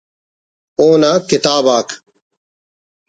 اونا 0.79 1.13
کتاب 1.29 1.65
آک 1.79 1.89